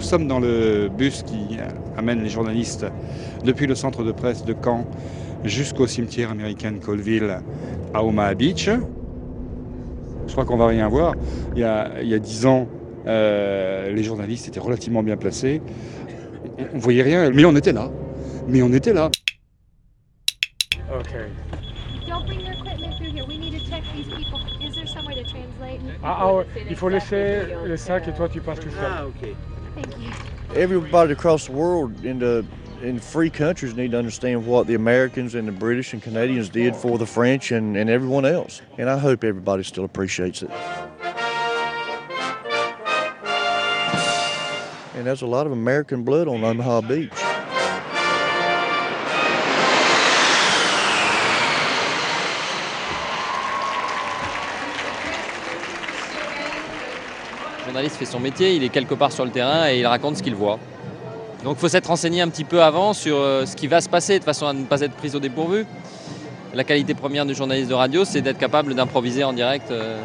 sommes 0.00 0.26
dans 0.26 0.40
le 0.40 0.88
bus 0.88 1.22
qui 1.22 1.58
amène 1.96 2.22
les 2.22 2.28
journalistes 2.28 2.86
depuis 3.44 3.66
le 3.66 3.74
centre 3.74 4.04
de 4.04 4.12
presse 4.12 4.44
de 4.44 4.54
Caen 4.54 4.86
jusqu'au 5.44 5.86
cimetière 5.86 6.30
américain 6.30 6.72
de 6.72 6.78
Colville 6.78 7.38
à 7.92 8.04
Omaha 8.04 8.34
Beach. 8.34 8.70
Je 10.26 10.32
crois 10.32 10.44
qu'on 10.44 10.56
va 10.56 10.68
rien 10.68 10.88
voir. 10.88 11.14
Il 11.54 11.60
y 11.60 11.64
a 11.64 12.18
dix 12.18 12.46
ans, 12.46 12.68
euh, 13.06 13.92
les 13.92 14.02
journalistes 14.02 14.48
étaient 14.48 14.60
relativement 14.60 15.02
bien 15.02 15.16
placés. 15.16 15.60
On, 16.72 16.76
ne 16.76 16.80
voyait 16.80 17.02
rien, 17.02 17.30
mais 17.30 17.44
on 17.44 17.56
était 17.56 17.72
là. 17.72 17.90
Mais 18.46 18.62
on 18.62 18.72
était 18.72 18.92
là. 18.92 19.10
Okay. 21.00 21.26
Ah, 26.02 26.18
ah 26.20 26.42
il 26.68 26.76
faut 26.76 26.88
laisser 26.88 27.42
le 27.64 27.76
sac 27.76 28.08
et 28.08 28.12
toi 28.12 28.28
tu 28.28 28.40
passes 28.40 28.60
tout 28.60 28.70
seul. 28.70 28.90
Ah, 28.90 29.06
ok. 29.06 29.28
Everybody 30.54 31.12
across 31.12 31.46
the 31.46 31.52
world 31.52 32.04
in 32.04 32.18
the 32.18 32.44
in 32.82 32.98
free 32.98 33.30
countries 33.30 33.74
need 33.74 33.92
to 33.92 33.98
understand 33.98 34.44
what 34.44 34.66
the 34.66 34.74
Americans 34.74 35.34
and 35.36 35.46
the 35.46 35.52
British 35.52 35.92
and 35.92 36.02
Canadians 36.02 36.48
did 36.48 36.74
for 36.74 36.98
the 36.98 37.06
French 37.06 37.52
and, 37.52 37.76
and 37.76 37.88
everyone 37.88 38.24
else. 38.24 38.60
And 38.76 38.90
I 38.90 38.98
hope 38.98 39.22
everybody 39.22 39.62
still 39.62 39.84
appreciates 39.84 40.42
it. 40.42 40.50
And 44.94 45.06
there's 45.06 45.22
a 45.22 45.26
lot 45.26 45.46
of 45.46 45.52
American 45.52 46.02
blood 46.02 46.28
on 46.28 46.42
Omaha 46.44 46.82
Beach. 46.82 47.31
Journaliste 57.72 57.96
fait 57.96 58.04
son 58.04 58.20
métier, 58.20 58.54
il 58.54 58.64
est 58.64 58.68
quelque 58.68 58.92
part 58.92 59.12
sur 59.12 59.24
le 59.24 59.30
terrain 59.30 59.70
et 59.70 59.78
il 59.78 59.86
raconte 59.86 60.18
ce 60.18 60.22
qu'il 60.22 60.34
voit. 60.34 60.58
Donc 61.42 61.56
il 61.56 61.60
faut 61.60 61.68
s'être 61.68 61.86
renseigné 61.86 62.20
un 62.20 62.28
petit 62.28 62.44
peu 62.44 62.62
avant 62.62 62.92
sur 62.92 63.16
euh, 63.16 63.46
ce 63.46 63.56
qui 63.56 63.66
va 63.66 63.80
se 63.80 63.88
passer 63.88 64.18
de 64.18 64.24
façon 64.24 64.46
à 64.46 64.52
ne 64.52 64.64
pas 64.64 64.82
être 64.82 64.92
pris 64.92 65.16
au 65.16 65.20
dépourvu. 65.20 65.64
La 66.52 66.64
qualité 66.64 66.92
première 66.92 67.24
du 67.24 67.34
journaliste 67.34 67.70
de 67.70 67.74
radio, 67.74 68.04
c'est 68.04 68.20
d'être 68.20 68.36
capable 68.36 68.74
d'improviser 68.74 69.24
en 69.24 69.32
direct 69.32 69.70
euh, 69.70 70.02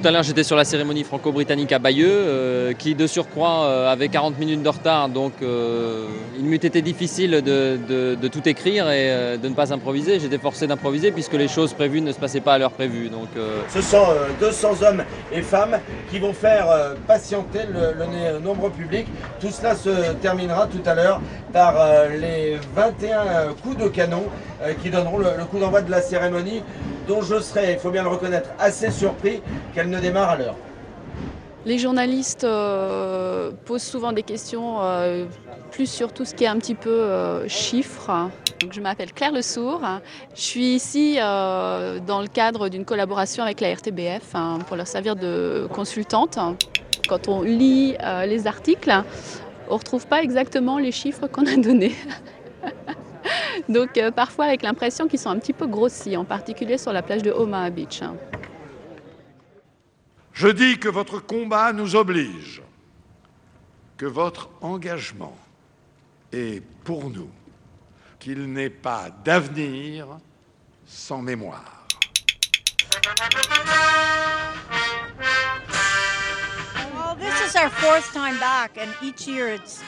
tout 0.00 0.08
à 0.08 0.10
l'heure, 0.10 0.22
j'étais 0.22 0.42
sur 0.42 0.56
la 0.56 0.64
cérémonie 0.64 1.04
franco-britannique 1.04 1.72
à 1.72 1.78
Bayeux, 1.78 2.08
euh, 2.08 2.72
qui 2.72 2.94
de 2.94 3.06
surcroît 3.06 3.64
euh, 3.64 3.92
avait 3.92 4.08
40 4.08 4.38
minutes 4.38 4.62
de 4.62 4.68
retard, 4.68 5.08
donc 5.08 5.34
euh, 5.42 6.06
il 6.38 6.44
m'eût 6.44 6.56
été 6.56 6.80
difficile 6.82 7.42
de, 7.42 8.28
tout 8.28 8.48
écrire 8.48 8.90
et 8.90 9.36
de 9.36 9.48
ne 9.48 9.54
pas 9.54 9.72
improviser. 9.72 10.18
J'étais 10.18 10.38
forcé 10.38 10.66
d'improviser 10.66 11.12
puisque 11.12 11.34
les 11.34 11.48
choses 11.48 11.74
prévues 11.74 12.00
ne 12.00 12.12
se 12.12 12.18
passaient 12.18 12.40
pas 12.40 12.54
à 12.54 12.58
l'heure 12.58 12.70
prévue. 12.70 13.08
Donc, 13.08 13.28
Ce 13.68 13.82
sont 13.82 14.06
200 14.40 14.82
hommes 14.82 15.04
et 15.32 15.42
femmes 15.42 15.78
qui 16.10 16.18
vont 16.18 16.32
faire 16.32 16.66
patienter 17.06 17.60
le, 17.68 18.38
nombre 18.38 18.70
public. 18.70 19.06
Tout 19.40 19.50
cela 19.50 19.74
se 19.74 20.12
terminera 20.22 20.66
tout 20.66 20.82
à 20.88 20.94
l'heure 20.94 21.20
par 21.52 21.74
les 22.08 22.56
21 22.74 23.52
coups 23.62 23.76
de 23.76 23.88
canon 23.88 24.24
qui 24.82 24.90
donneront 24.90 25.18
le 25.18 25.44
coup 25.50 25.58
d'envoi 25.58 25.82
de 25.82 25.90
la 25.90 26.00
cérémonie 26.00 26.62
dont 27.06 27.22
je 27.22 27.40
serais, 27.40 27.74
il 27.74 27.78
faut 27.78 27.90
bien 27.90 28.02
le 28.02 28.08
reconnaître, 28.08 28.50
assez 28.58 28.90
surpris 28.90 29.42
qu'elle 29.74 29.90
ne 29.90 30.00
démarre 30.00 30.30
à 30.30 30.36
l'heure. 30.36 30.56
Les 31.64 31.78
journalistes 31.78 32.42
euh, 32.42 33.52
posent 33.64 33.84
souvent 33.84 34.12
des 34.12 34.24
questions 34.24 34.82
euh, 34.82 35.26
plus 35.70 35.86
sur 35.86 36.12
tout 36.12 36.24
ce 36.24 36.34
qui 36.34 36.42
est 36.42 36.48
un 36.48 36.58
petit 36.58 36.74
peu 36.74 36.90
euh, 36.90 37.46
chiffres. 37.46 38.10
Je 38.68 38.80
m'appelle 38.80 39.12
Claire 39.12 39.30
Le 39.30 39.42
Sourd. 39.42 39.80
Je 40.34 40.40
suis 40.40 40.74
ici 40.74 41.16
dans 41.16 42.20
le 42.20 42.28
cadre 42.28 42.68
d'une 42.68 42.84
collaboration 42.84 43.42
avec 43.42 43.60
la 43.60 43.74
RTBF 43.74 44.34
hein, 44.34 44.58
pour 44.66 44.76
leur 44.76 44.86
servir 44.86 45.16
de 45.16 45.68
consultante. 45.72 46.38
Quand 47.08 47.26
on 47.26 47.42
lit 47.42 47.96
les 48.26 48.46
articles, 48.46 48.92
on 49.68 49.74
ne 49.74 49.78
retrouve 49.78 50.06
pas 50.06 50.22
exactement 50.22 50.78
les 50.78 50.92
chiffres 50.92 51.26
qu'on 51.26 51.46
a 51.46 51.56
donnés. 51.56 51.96
Donc 53.68 53.96
euh, 53.96 54.10
parfois 54.10 54.46
avec 54.46 54.62
l'impression 54.62 55.08
qu'ils 55.08 55.18
sont 55.18 55.30
un 55.30 55.38
petit 55.38 55.52
peu 55.52 55.66
grossis, 55.66 56.16
en 56.16 56.24
particulier 56.24 56.78
sur 56.78 56.92
la 56.92 57.02
plage 57.02 57.22
de 57.22 57.30
Omaha 57.30 57.70
Beach. 57.70 58.02
Je 60.32 60.48
dis 60.48 60.78
que 60.78 60.88
votre 60.88 61.18
combat 61.18 61.72
nous 61.72 61.94
oblige, 61.94 62.62
que 63.96 64.06
votre 64.06 64.48
engagement 64.60 65.36
est 66.32 66.62
pour 66.84 67.10
nous, 67.10 67.30
qu'il 68.18 68.52
n'est 68.52 68.70
pas 68.70 69.10
d'avenir 69.24 70.06
sans 70.86 71.20
mémoire. 71.22 71.86
Well, 76.94 77.16
this 77.18 77.40
is 77.46 77.56
our 77.56 77.70
fourth 77.70 78.12
time 78.12 78.38
back, 78.38 78.76
and 78.78 78.88
each 79.02 79.28
year 79.28 79.48
it's 79.48 79.82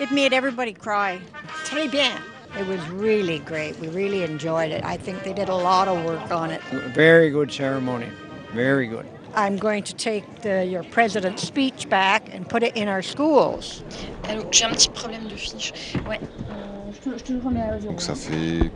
it 0.00 0.10
made 0.10 0.32
everybody 0.32 0.72
cry. 0.72 1.20
Très 1.64 1.88
bien. 1.88 2.12
It 2.58 2.66
was 2.68 2.88
really 2.90 3.40
great. 3.40 3.76
We 3.80 3.88
really 3.88 4.22
enjoyed 4.22 4.70
it. 4.70 4.84
I 4.84 4.96
think 4.96 5.24
they 5.24 5.32
did 5.32 5.48
a 5.48 5.54
lot 5.56 5.88
of 5.88 6.04
work 6.04 6.30
on 6.30 6.50
it. 6.50 6.62
Very 6.94 7.30
good 7.30 7.52
ceremony. 7.52 8.08
Very 8.52 8.86
good. 8.86 9.06
I'm 9.34 9.56
going 9.56 9.82
to 9.82 9.92
take 9.94 10.42
the, 10.42 10.64
your 10.64 10.84
president's 10.84 11.42
speech 11.42 11.88
back 11.88 12.32
and 12.32 12.48
put 12.48 12.62
it 12.62 12.76
in 12.76 12.86
our 12.86 13.02
schools. 13.02 13.82
Allô, 14.28 14.44
j'ai 14.52 14.64
un 14.66 14.70
petit 14.70 14.88
problème 14.90 15.26
de 15.26 15.34
fiche. 15.36 15.72
Ouais. 16.08 16.20
Euh, 16.48 16.92
je, 16.92 17.10
te, 17.10 17.18
je 17.18 17.24
te 17.24 17.32
le 17.32 17.40
remets 17.40 17.62
à 17.62 17.76
Donc 17.78 18.00
ça 18.00 18.14
fait 18.14 18.70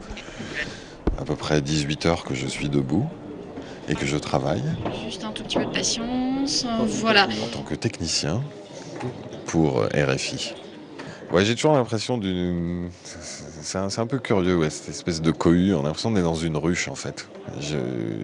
à 1.16 1.24
peu 1.24 1.36
près 1.36 1.60
18 1.60 2.06
heures 2.06 2.24
que 2.24 2.34
je 2.34 2.48
suis 2.48 2.68
debout 2.68 3.08
et 3.88 3.94
que 3.94 4.06
je 4.06 4.16
travaille. 4.16 4.64
Juste 5.04 5.22
un 5.22 5.30
tout 5.30 5.44
petit 5.44 5.58
peu 5.58 5.66
de 5.66 5.70
patience. 5.70 6.66
Voilà. 6.80 7.28
En 7.44 7.56
tant 7.56 7.62
que 7.62 7.76
technicien 7.76 8.42
pour 9.46 9.84
RFI. 9.94 10.54
Ouais, 11.30 11.44
j'ai 11.44 11.54
toujours 11.54 11.74
l'impression 11.74 12.16
d'une. 12.16 12.88
C'est 13.04 13.76
un, 13.76 14.06
peu 14.06 14.18
curieux, 14.18 14.56
ouais, 14.56 14.70
cette 14.70 14.88
espèce 14.88 15.20
de 15.20 15.30
cohue. 15.30 15.74
On 15.74 15.80
a 15.80 15.82
l'impression 15.84 16.10
d'être 16.10 16.24
dans 16.24 16.34
une 16.34 16.56
ruche, 16.56 16.88
en 16.88 16.94
fait. 16.94 17.28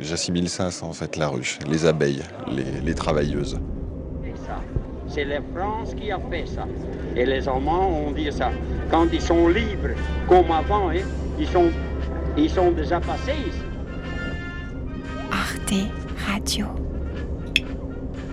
J'assimile 0.00 0.48
ça, 0.48 0.70
ça, 0.70 0.87
en 0.87 0.94
fait, 0.94 1.16
la 1.16 1.28
ruche. 1.28 1.59
Les 1.69 1.84
abeilles, 1.84 2.22
les, 2.48 2.94
travailleuses. 2.94 3.60
C'est 5.06 5.25
la 5.25 5.41
France 5.54 5.94
qui 5.94 6.10
a 6.10 6.19
fait 6.31 6.47
ça. 6.47 6.66
Et 7.15 7.26
les 7.26 7.47
Allemands 7.47 8.06
ont 8.06 8.10
dit 8.12 8.32
ça. 8.32 8.50
Quand 8.91 9.06
ils 9.12 9.21
sont 9.21 9.48
libres, 9.48 9.91
comme 10.26 10.50
avant, 10.50 10.88
hein, 10.88 11.03
ils, 11.38 11.47
sont, 11.47 11.71
ils 12.38 12.50
sont 12.50 12.71
déjà 12.71 13.00
passés 13.00 13.36
ici. 13.47 13.59
Arte 15.31 15.75
Radio. 16.26 16.66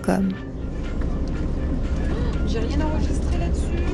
Comme. 0.02 0.30
J'ai 2.46 2.60
rien 2.60 2.86
enregistré 2.86 3.38
là-dessus. 3.38 3.91